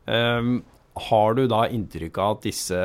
Um, 0.08 0.52
har 1.08 1.36
du 1.38 1.44
da 1.48 1.66
inntrykk 1.70 2.20
av 2.20 2.38
at 2.38 2.46
disse 2.48 2.78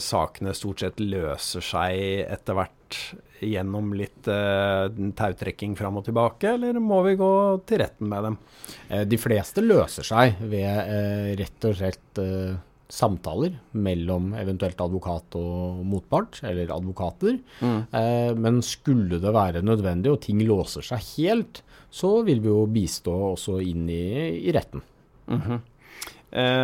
sakene 0.00 0.54
stort 0.56 0.82
sett 0.82 1.02
løser 1.02 1.64
seg 1.64 2.24
etter 2.24 2.56
hvert 2.56 3.00
gjennom 3.44 3.90
litt 3.94 4.26
uh, 4.32 4.88
tautrekking 5.18 5.74
fram 5.78 5.98
og 6.00 6.06
tilbake, 6.06 6.54
eller 6.56 6.78
må 6.82 7.02
vi 7.04 7.18
gå 7.20 7.32
til 7.68 7.82
retten 7.82 8.08
med 8.10 8.24
dem? 8.24 8.38
De 9.10 9.18
fleste 9.20 9.62
løser 9.62 10.06
seg 10.06 10.40
ved 10.40 10.64
uh, 10.88 11.28
rett 11.38 11.68
og 11.68 11.76
slett 11.78 12.22
uh, 12.22 12.56
samtaler 12.88 13.58
mellom 13.76 14.32
eventuelt 14.38 14.80
advokat 14.80 15.36
og 15.38 15.80
motpart, 15.86 16.40
eller 16.48 16.72
advokater. 16.72 17.36
Mm. 17.60 17.80
Eh, 17.92 18.30
men 18.40 18.62
skulle 18.64 19.20
det 19.20 19.32
være 19.34 19.64
nødvendig 19.64 20.14
og 20.14 20.22
ting 20.24 20.40
låser 20.48 20.86
seg 20.88 21.04
helt, 21.18 21.62
så 21.92 22.18
vil 22.24 22.40
vi 22.44 22.52
jo 22.52 22.68
bistå 22.72 23.14
også 23.34 23.58
inn 23.64 23.88
i, 23.92 24.04
i 24.48 24.54
retten. 24.56 24.82
Mm 25.28 25.40
-hmm. 25.40 25.60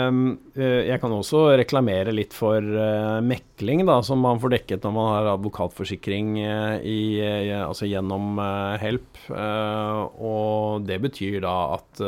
um, 0.08 0.38
jeg 0.56 1.00
kan 1.00 1.12
også 1.12 1.56
reklamere 1.56 2.12
litt 2.12 2.32
for 2.32 2.56
uh, 2.56 3.20
mekling, 3.20 3.84
da, 3.86 4.00
som 4.02 4.18
man 4.18 4.40
får 4.40 4.48
dekket 4.48 4.84
når 4.84 4.92
man 4.92 5.08
har 5.12 5.34
advokatforsikring 5.34 6.38
uh, 6.40 6.80
i, 6.80 7.20
uh, 7.20 7.68
altså 7.68 7.86
gjennom 7.86 8.40
Help. 8.80 9.18
og 10.20 10.86
det 10.86 11.00
betyr 11.00 11.40
da 11.40 11.74
at 11.74 12.00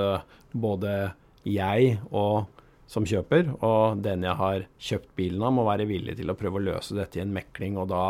både 0.53 1.13
jeg 1.45 2.01
og 2.11 2.47
som 2.91 3.07
kjøper, 3.07 3.51
og 3.67 4.03
den 4.05 4.25
jeg 4.27 4.39
har 4.39 4.67
kjøpt 4.79 5.15
bilen 5.19 5.43
av, 5.43 5.55
må 5.57 5.67
være 5.67 5.89
villig 5.91 6.17
til 6.19 6.31
å 6.31 6.37
prøve 6.39 6.61
å 6.61 6.67
løse 6.69 6.97
dette 6.97 7.19
i 7.19 7.25
en 7.25 7.35
mekling. 7.35 7.79
Og 7.83 7.89
da, 7.91 8.05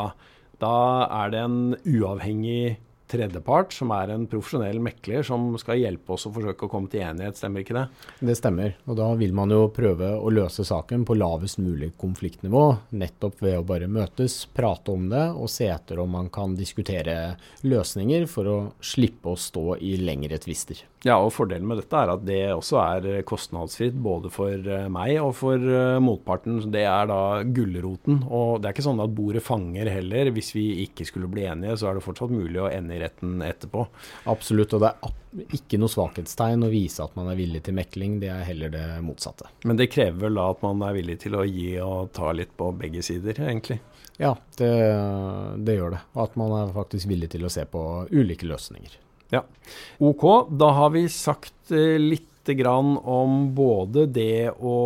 da 0.63 0.77
er 1.23 1.33
det 1.33 1.45
en 1.47 1.61
uavhengig 1.83 2.77
tredjepart, 3.11 3.75
som 3.77 3.93
er 3.95 4.13
en 4.15 4.27
profesjonell 4.31 4.81
mekler, 4.83 5.25
som 5.27 5.49
skal 5.61 5.81
hjelpe 5.81 6.17
oss 6.17 6.27
å 6.29 6.33
forsøke 6.35 6.67
å 6.67 6.73
komme 6.73 6.91
til 6.93 7.05
enighet, 7.07 7.39
stemmer 7.39 7.65
ikke 7.65 7.77
det? 7.77 7.85
Det 8.31 8.37
stemmer, 8.39 8.75
og 8.87 8.99
da 9.01 9.11
vil 9.19 9.35
man 9.37 9.53
jo 9.55 9.67
prøve 9.75 10.13
å 10.17 10.33
løse 10.33 10.67
saken 10.67 11.07
på 11.07 11.19
lavest 11.19 11.61
mulig 11.63 11.93
konfliktnivå, 12.01 12.65
nettopp 12.99 13.43
ved 13.45 13.61
å 13.61 13.67
bare 13.67 13.91
møtes, 13.91 14.43
prate 14.57 14.95
om 14.95 15.09
det 15.13 15.27
og 15.37 15.51
se 15.53 15.71
etter 15.73 16.03
om 16.03 16.13
man 16.19 16.31
kan 16.33 16.57
diskutere 16.59 17.37
løsninger 17.67 18.27
for 18.31 18.51
å 18.51 18.59
slippe 18.85 19.33
å 19.33 19.41
stå 19.41 19.79
i 19.83 19.97
lengre 20.03 20.41
tvister. 20.43 20.85
Ja, 21.07 21.21
og 21.23 21.31
fordelen 21.37 21.69
med 21.69 21.79
dette 21.79 21.99
er 22.01 22.11
at 22.11 22.23
det 22.27 22.41
også 22.51 22.79
er 22.83 23.21
kostnadsfritt 23.29 23.95
både 24.03 24.31
for 24.33 24.51
eh, 24.51 24.89
meg 24.91 25.21
og 25.23 25.35
for 25.39 25.61
eh, 25.61 25.99
motparten. 26.03 26.59
Det 26.73 26.83
er 26.89 27.07
da 27.07 27.21
gulroten. 27.45 28.25
Og 28.27 28.59
det 28.59 28.71
er 28.71 28.75
ikke 28.75 28.87
sånn 28.89 29.03
at 29.05 29.15
bordet 29.15 29.45
fanger 29.47 29.91
heller. 29.93 30.33
Hvis 30.35 30.51
vi 30.57 30.65
ikke 30.87 31.07
skulle 31.07 31.31
bli 31.31 31.45
enige, 31.47 31.77
så 31.79 31.91
er 31.91 31.99
det 31.99 32.05
fortsatt 32.07 32.35
mulig 32.35 32.59
å 32.59 32.71
ende 32.73 32.96
i 32.97 33.03
retten 33.03 33.39
etterpå. 33.45 33.87
Absolutt, 34.33 34.75
og 34.77 34.83
det 34.83 34.93
er 34.93 35.55
ikke 35.59 35.79
noe 35.81 35.93
svakhetstegn 35.93 36.65
å 36.65 36.73
vise 36.73 37.05
at 37.05 37.17
man 37.19 37.31
er 37.31 37.39
villig 37.39 37.63
til 37.67 37.77
mekling. 37.77 38.19
Det 38.23 38.31
er 38.33 38.45
heller 38.49 38.73
det 38.73 38.85
motsatte. 39.05 39.51
Men 39.69 39.79
det 39.81 39.91
krever 39.93 40.27
vel 40.27 40.41
da 40.41 40.49
at 40.55 40.65
man 40.65 40.85
er 40.87 40.97
villig 40.97 41.19
til 41.27 41.37
å 41.39 41.45
gi 41.47 41.75
og 41.85 42.13
ta 42.17 42.33
litt 42.37 42.57
på 42.57 42.71
begge 42.81 43.05
sider, 43.05 43.39
egentlig? 43.47 43.81
Ja, 44.17 44.33
det, 44.57 44.73
det 45.69 45.77
gjør 45.77 45.99
det. 45.99 46.05
Og 46.17 46.23
at 46.25 46.39
man 46.41 46.55
er 46.63 46.77
faktisk 46.77 47.11
villig 47.11 47.31
til 47.35 47.45
å 47.45 47.53
se 47.53 47.67
på 47.69 47.83
ulike 48.11 48.49
løsninger. 48.49 48.97
Ja. 49.35 49.43
Ok, 49.99 50.25
da 50.55 50.71
har 50.79 50.93
vi 50.95 51.07
sagt 51.11 51.75
eh, 51.75 51.99
litt 52.49 52.95
om 53.03 53.35
både 53.57 54.07
det 54.07 54.53
å 54.55 54.77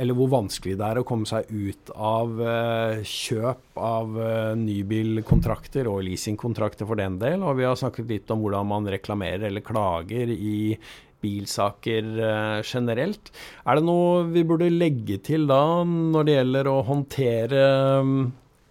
Eller 0.00 0.16
hvor 0.16 0.30
vanskelig 0.32 0.76
det 0.80 0.88
er 0.88 1.00
å 1.00 1.06
komme 1.06 1.28
seg 1.28 1.48
ut 1.52 1.92
av 1.94 2.34
uh, 2.40 3.00
kjøp 3.06 3.78
av 3.78 4.18
uh, 4.18 4.52
nybilkontrakter 4.58 5.88
og 5.90 6.02
leasingkontrakter 6.08 6.88
for 6.88 6.98
den 6.98 7.18
del. 7.22 7.44
Og 7.46 7.58
vi 7.60 7.66
har 7.68 7.78
snakket 7.78 8.10
litt 8.10 8.30
om 8.34 8.42
hvordan 8.42 8.70
man 8.70 8.88
reklamerer 8.90 9.48
eller 9.48 9.64
klager 9.64 10.32
i 10.34 10.78
bilsaker 11.24 12.08
uh, 12.20 12.60
generelt. 12.66 13.30
Er 13.64 13.78
det 13.78 13.86
noe 13.86 14.24
vi 14.32 14.44
burde 14.46 14.72
legge 14.72 15.20
til 15.24 15.46
da 15.50 15.62
når 15.86 16.26
det 16.26 16.38
gjelder 16.38 16.70
å 16.72 16.78
håndtere 16.88 17.66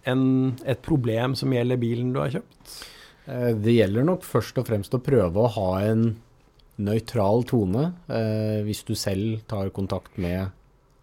en, 0.04 0.26
et 0.64 0.82
problem 0.84 1.38
som 1.38 1.54
gjelder 1.54 1.80
bilen 1.80 2.12
du 2.14 2.20
har 2.22 2.36
kjøpt? 2.36 2.82
Eh, 3.26 3.52
det 3.56 3.78
gjelder 3.78 4.04
nok 4.04 4.24
først 4.26 4.58
og 4.60 4.68
fremst 4.68 4.94
å 4.96 5.02
prøve 5.02 5.40
å 5.40 5.52
ha 5.56 5.70
en 5.86 6.10
nøytral 6.82 7.44
tone 7.48 7.86
eh, 8.08 8.60
hvis 8.66 8.82
du 8.88 8.94
selv 8.98 9.44
tar 9.50 9.70
kontakt 9.74 10.18
med 10.18 10.50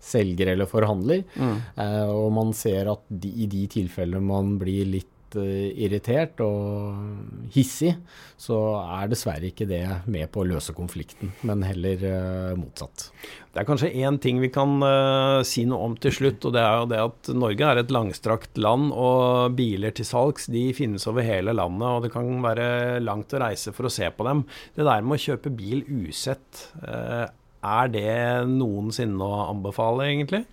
selger 0.01 0.49
eller 0.55 0.65
forhandler, 0.65 1.21
mm. 1.37 1.57
eh, 1.77 2.09
og 2.09 2.31
man 2.33 2.55
ser 2.57 2.89
at 2.91 3.03
de, 3.07 3.29
i 3.43 3.47
de 3.49 3.67
tilfellene 3.69 4.23
man 4.25 4.55
blir 4.61 4.89
litt 4.89 5.09
uh, 5.39 5.69
irritert 5.77 6.41
og 6.43 7.47
hissig, 7.53 7.93
så 8.39 8.57
er 8.81 9.11
dessverre 9.11 9.50
ikke 9.51 9.67
det 9.69 9.83
med 10.11 10.29
på 10.33 10.41
å 10.41 10.47
løse 10.50 10.75
konflikten, 10.77 11.33
men 11.47 11.65
heller 11.65 12.05
uh, 12.05 12.53
motsatt. 12.59 13.09
Det 13.51 13.61
er 13.61 13.67
kanskje 13.67 13.91
én 14.03 14.19
ting 14.23 14.39
vi 14.43 14.51
kan 14.53 14.77
uh, 14.83 15.41
si 15.47 15.65
noe 15.67 15.89
om 15.89 15.97
til 16.01 16.15
slutt, 16.15 16.47
og 16.47 16.55
det 16.55 16.63
er 16.63 16.77
jo 16.79 16.89
det 16.91 17.01
at 17.03 17.31
Norge 17.35 17.71
er 17.71 17.81
et 17.81 17.93
langstrakt 17.93 18.61
land, 18.61 18.91
og 18.91 19.57
biler 19.57 19.95
til 19.95 20.07
salgs 20.07 20.50
de 20.51 20.69
finnes 20.77 21.07
over 21.11 21.25
hele 21.27 21.55
landet, 21.57 21.88
og 21.88 22.05
det 22.05 22.13
kan 22.15 22.31
være 22.45 23.01
langt 23.03 23.35
å 23.35 23.43
reise 23.43 23.75
for 23.75 23.89
å 23.89 23.93
se 23.93 24.09
på 24.11 24.27
dem. 24.27 24.45
Det 24.77 24.88
der 24.88 25.03
med 25.03 25.19
å 25.19 25.25
kjøpe 25.25 25.53
bil 25.55 25.83
usett, 25.88 26.67
er 26.81 27.91
det 27.93 28.15
noensinne 28.50 29.21
å 29.21 29.45
anbefale, 29.51 30.07
egentlig? 30.09 30.45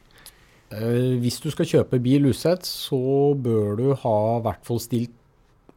Eh, 0.75 1.17
hvis 1.23 1.41
du 1.41 1.49
skal 1.53 1.69
kjøpe 1.69 2.01
bil 2.03 2.29
usett, 2.29 2.67
så 2.69 3.33
bør 3.39 3.79
du 3.79 3.87
ha 4.03 4.19
i 4.37 4.45
hvert 4.45 4.67
fall 4.69 4.83
stilt 4.83 5.15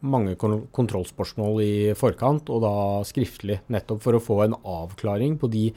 mange 0.01 0.33
kontrollspørsmål 0.35 1.59
i 1.61 1.73
forkant, 1.97 2.49
og 2.49 2.63
da 2.63 2.73
skriftlig. 3.05 3.59
Nettopp 3.71 4.01
for 4.03 4.17
å 4.17 4.23
få 4.23 4.39
en 4.47 4.57
avklaring 4.57 5.37
på 5.41 5.49
de 5.53 5.67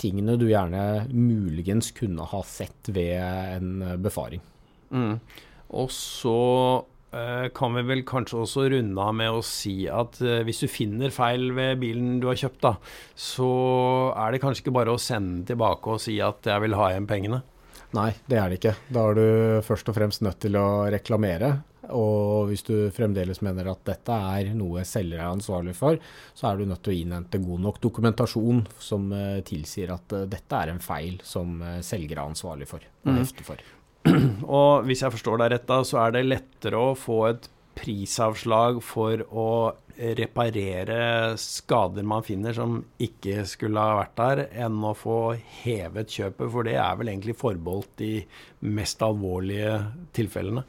tingene 0.00 0.38
du 0.38 0.46
gjerne 0.50 1.08
muligens 1.10 1.90
kunne 1.96 2.26
ha 2.30 2.42
sett 2.46 2.92
ved 2.94 3.18
en 3.18 3.98
befaring. 4.02 4.42
Mm. 4.94 5.18
Og 5.72 5.90
så 5.90 6.38
eh, 7.16 7.48
kan 7.56 7.74
vi 7.74 7.84
vel 7.90 8.04
kanskje 8.06 8.42
også 8.44 8.68
runde 8.70 9.02
av 9.02 9.16
med 9.18 9.34
å 9.34 9.44
si 9.46 9.88
at 9.90 10.20
eh, 10.22 10.44
hvis 10.46 10.62
du 10.62 10.70
finner 10.70 11.14
feil 11.14 11.50
ved 11.56 11.80
bilen 11.82 12.20
du 12.22 12.28
har 12.30 12.38
kjøpt, 12.38 12.62
da, 12.62 12.76
så 13.18 13.52
er 14.14 14.32
det 14.32 14.44
kanskje 14.44 14.66
ikke 14.66 14.78
bare 14.78 14.94
å 14.94 15.00
sende 15.00 15.40
den 15.40 15.48
tilbake 15.54 15.96
og 15.96 16.04
si 16.04 16.20
at 16.22 16.46
jeg 16.46 16.68
vil 16.68 16.78
ha 16.78 16.92
igjen 16.92 17.10
pengene. 17.10 17.42
Nei, 17.96 18.10
det 18.28 18.38
er 18.40 18.48
det 18.48 18.60
ikke. 18.60 18.74
Da 18.92 19.04
er 19.10 19.18
du 19.18 19.26
først 19.66 19.90
og 19.90 19.96
fremst 19.98 20.24
nødt 20.24 20.40
til 20.44 20.56
å 20.56 20.66
reklamere. 20.92 21.58
Og 21.92 22.48
hvis 22.48 22.62
du 22.64 22.74
fremdeles 22.94 23.42
mener 23.44 23.68
at 23.72 23.82
dette 23.84 24.14
er 24.14 24.52
noe 24.56 24.84
selger 24.88 25.18
er 25.18 25.32
ansvarlig 25.32 25.74
for, 25.76 25.98
så 26.32 26.48
er 26.48 26.60
du 26.60 26.68
nødt 26.70 26.82
til 26.86 26.94
å 26.94 27.00
innhente 27.02 27.40
god 27.42 27.64
nok 27.66 27.80
dokumentasjon 27.82 28.62
som 28.80 29.10
uh, 29.12 29.40
tilsier 29.46 29.92
at 29.92 30.14
uh, 30.14 30.24
dette 30.30 30.60
er 30.60 30.72
en 30.72 30.82
feil 30.82 31.18
som 31.26 31.58
uh, 31.60 31.80
selger 31.84 32.16
er 32.16 32.24
ansvarlig 32.24 32.70
for. 32.70 32.86
Mm. 33.04 33.24
for. 33.44 33.64
Og 34.60 34.86
hvis 34.86 35.02
jeg 35.04 35.14
forstår 35.18 35.42
deg 35.42 35.56
rett, 35.56 35.66
da, 35.68 35.82
så 35.86 36.04
er 36.06 36.16
det 36.16 36.28
lettere 36.28 36.80
å 36.80 36.94
få 36.98 37.18
et 37.32 37.50
prisavslag 37.76 38.80
for 38.84 39.24
å 39.28 39.48
reparere 40.18 41.34
skader 41.40 42.06
man 42.06 42.24
finner 42.26 42.56
som 42.56 42.80
ikke 43.02 43.44
skulle 43.48 43.82
ha 43.82 43.98
vært 44.00 44.16
der, 44.20 44.42
enn 44.64 44.80
å 44.84 44.94
få 44.96 45.18
hevet 45.62 46.12
kjøpet, 46.12 46.48
for 46.54 46.68
det 46.68 46.78
er 46.80 46.96
vel 47.00 47.12
egentlig 47.12 47.36
forbeholdt 47.40 47.94
de 48.00 48.14
mest 48.72 49.02
alvorlige 49.04 49.78
tilfellene? 50.16 50.64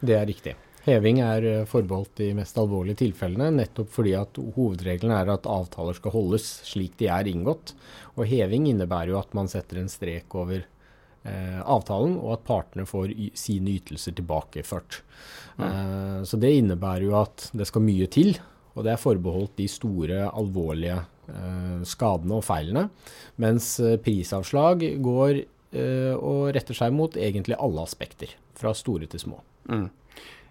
Det 0.00 0.16
er 0.18 0.26
riktig. 0.28 0.54
Heving 0.88 1.20
er 1.20 1.44
eh, 1.44 1.66
forbeholdt 1.68 2.16
de 2.20 2.30
mest 2.38 2.58
alvorlige 2.60 3.02
tilfellene, 3.02 3.50
nettopp 3.58 3.90
fordi 3.92 4.14
at 4.16 4.40
hovedregelen 4.56 5.14
er 5.16 5.32
at 5.34 5.48
avtaler 5.50 5.96
skal 5.98 6.14
holdes 6.14 6.46
slik 6.70 6.96
de 7.00 7.10
er 7.12 7.28
inngått. 7.28 7.74
Og 8.16 8.26
heving 8.30 8.68
innebærer 8.70 9.12
jo 9.12 9.20
at 9.20 9.34
man 9.36 9.50
setter 9.50 9.82
en 9.82 9.90
strek 9.92 10.34
over 10.38 10.62
eh, 10.62 11.60
avtalen, 11.60 12.16
og 12.22 12.38
at 12.38 12.46
partene 12.48 12.86
får 12.88 13.12
sine 13.38 13.74
ytelser 13.76 14.16
tilbakeført. 14.16 15.02
Mm. 15.58 15.66
Eh, 15.66 16.20
så 16.30 16.40
det 16.40 16.54
innebærer 16.60 17.08
jo 17.08 17.18
at 17.20 17.50
det 17.52 17.68
skal 17.68 17.84
mye 17.84 18.08
til 18.14 18.38
og 18.78 18.86
det 18.86 18.94
er 18.94 19.02
forbeholdt 19.02 19.56
de 19.58 19.66
store, 19.70 20.24
alvorlige 20.30 21.00
eh, 21.28 21.78
skadene 21.88 22.38
og 22.38 22.46
feilene. 22.46 22.86
Mens 23.42 23.74
eh, 23.82 23.98
prisavslag 24.02 24.84
går 25.02 25.40
eh, 25.42 26.14
og 26.14 26.52
retter 26.54 26.78
seg 26.78 26.94
mot 26.94 27.18
egentlig 27.18 27.58
alle 27.58 27.82
aspekter, 27.82 28.36
fra 28.58 28.74
store 28.76 29.10
til 29.10 29.26
små. 29.26 29.42
Mm. 29.68 29.88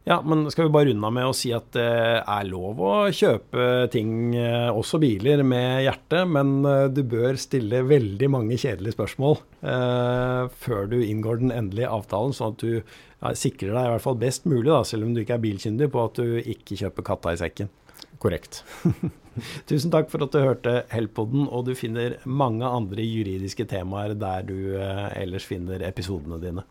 Ja, 0.08 0.22
men 0.24 0.46
skal 0.52 0.70
vi 0.70 0.72
bare 0.72 0.88
runde 0.88 1.04
av 1.04 1.12
med 1.12 1.28
å 1.28 1.34
si 1.36 1.50
at 1.52 1.66
det 1.76 1.84
er 1.84 2.46
lov 2.48 2.78
å 2.80 2.92
kjøpe 3.12 3.90
ting, 3.92 4.32
eh, 4.40 4.70
også 4.72 5.02
biler, 5.04 5.44
med 5.44 5.82
hjertet, 5.84 6.24
men 6.32 6.62
eh, 6.64 6.86
du 6.96 7.02
bør 7.04 7.36
stille 7.36 7.82
veldig 7.84 8.30
mange 8.32 8.56
kjedelige 8.56 8.96
spørsmål 8.96 9.36
eh, 9.68 10.48
før 10.64 10.88
du 10.94 11.02
inngår 11.02 11.42
den 11.42 11.52
endelige 11.52 11.92
avtalen, 11.92 12.32
sånn 12.32 12.56
at 12.56 12.64
du 12.64 12.72
ja, 12.78 13.34
sikrer 13.36 13.76
deg 13.76 13.90
i 13.90 13.92
hvert 13.98 14.06
fall 14.06 14.22
best 14.22 14.48
mulig, 14.48 14.70
da, 14.72 14.80
selv 14.88 15.10
om 15.10 15.12
du 15.12 15.26
ikke 15.26 15.36
er 15.36 15.44
bilkyndig, 15.44 15.92
på 15.92 16.06
at 16.06 16.24
du 16.24 16.40
ikke 16.40 16.80
kjøper 16.86 17.10
katta 17.12 17.36
i 17.36 17.42
sekken. 17.44 17.74
Korrekt. 18.22 18.64
Tusen 19.70 19.94
takk 19.94 20.10
for 20.10 20.26
at 20.26 20.34
du 20.34 20.42
hørte 20.42 20.76
Helpodden, 20.90 21.46
og 21.46 21.68
du 21.68 21.76
finner 21.78 22.18
mange 22.26 22.66
andre 22.66 23.06
juridiske 23.06 23.68
temaer 23.70 24.18
der 24.18 24.48
du 24.48 24.58
eh, 24.80 25.10
ellers 25.22 25.46
finner 25.46 25.86
episodene 25.86 26.42
dine. 26.42 26.66